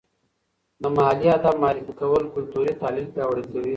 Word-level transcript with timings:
د 0.81 0.83
محلي 0.95 1.27
ادب 1.37 1.55
معرفي 1.61 1.93
کول 1.99 2.23
کلتوري 2.35 2.73
تحلیل 2.81 3.07
پیاوړی 3.13 3.43
کوي. 3.51 3.69